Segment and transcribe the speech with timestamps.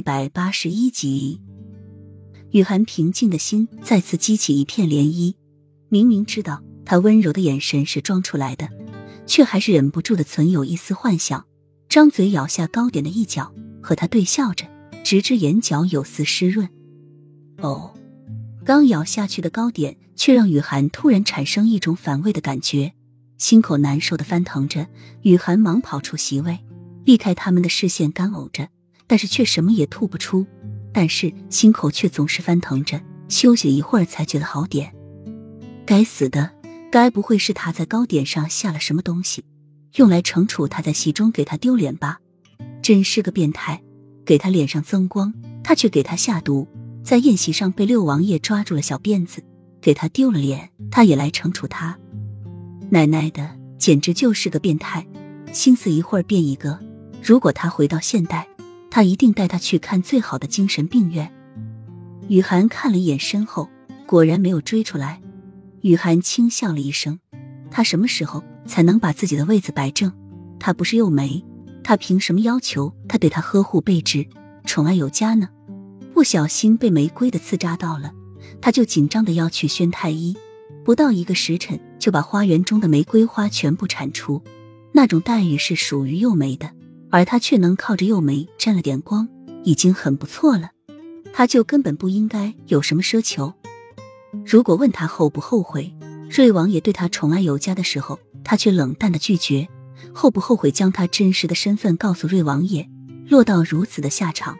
[0.00, 1.42] 一百八十一集，
[2.52, 5.34] 雨涵平静的心再次激起一片涟漪。
[5.90, 8.66] 明明知道他温柔的眼神是装出来的，
[9.26, 11.44] 却还是忍不住的存有一丝幻想。
[11.86, 13.52] 张嘴咬下糕点的一角，
[13.82, 14.64] 和他对笑着，
[15.04, 16.66] 直至眼角有丝湿润。
[17.58, 17.92] 哦，
[18.64, 22.94] 刚咬下去的糕点，却让雨涵突然产生一种反胃的感觉，
[23.36, 24.86] 心口难受的翻腾着。
[25.20, 26.58] 雨涵忙跑出席位，
[27.04, 28.66] 避开他们的视线，干呕着。
[29.10, 30.46] 但是却什么也吐不出，
[30.92, 33.00] 但是心口却总是翻腾着。
[33.28, 34.94] 休息了一会儿，才觉得好点。
[35.84, 36.52] 该死的，
[36.92, 39.42] 该不会是他在糕点上下了什么东西，
[39.96, 42.20] 用来惩处他在戏中给他丢脸吧？
[42.82, 43.82] 真是个变态，
[44.24, 46.68] 给他脸上增光，他却给他下毒。
[47.02, 49.42] 在宴席上被六王爷抓住了小辫子，
[49.80, 51.98] 给他丢了脸，他也来惩处他。
[52.90, 55.04] 奶奶的，简直就是个变态，
[55.52, 56.78] 心思一会儿变一个。
[57.20, 58.46] 如果他回到现代。
[58.90, 61.32] 他一定带他去看最好的精神病院。
[62.28, 63.68] 雨涵看了一眼身后，
[64.06, 65.22] 果然没有追出来。
[65.82, 67.18] 雨涵轻笑了一声
[67.70, 70.12] ：“他什么时候才能把自己的位子摆正？
[70.58, 71.44] 他不是幼梅，
[71.82, 74.26] 他凭什么要求他对他呵护备至、
[74.64, 75.48] 宠爱有加呢？”
[76.12, 78.12] 不小心被玫瑰的刺扎到了，
[78.60, 80.36] 他就紧张的要去宣太医。
[80.84, 84.42] 不到一个时辰，就把花园中的玫瑰花全部铲除。
[84.92, 86.70] 那种待遇是属于幼梅的。
[87.10, 89.28] 而他却能靠着幼梅沾了点光，
[89.64, 90.70] 已经很不错了。
[91.32, 93.52] 他就根本不应该有什么奢求。
[94.44, 95.94] 如果问他后不后悔，
[96.30, 99.68] 瑞王爷对他宠爱有加的时候，他却冷淡的拒绝，
[100.12, 102.88] 后不后悔将他真实的身份告诉瑞王爷，
[103.28, 104.56] 落到如此的下场？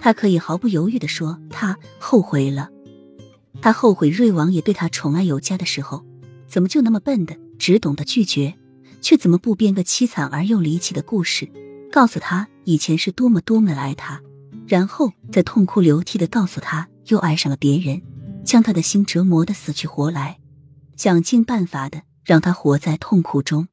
[0.00, 2.70] 他可以毫不犹豫的说，他后悔了。
[3.62, 6.04] 他后悔瑞王爷对他宠爱有加的时候，
[6.46, 8.54] 怎么就那么笨的，只懂得拒绝。
[9.04, 11.46] 却怎么不编个凄惨而又离奇的故事，
[11.92, 14.18] 告诉他以前是多么多么爱他，
[14.66, 18.00] 然后再痛哭流涕的告诉他又爱上了别人，
[18.46, 20.38] 将他的心折磨的死去活来，
[20.96, 23.68] 想尽办法的让他活在痛苦中。